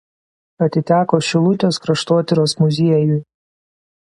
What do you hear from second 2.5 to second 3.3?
muziejui.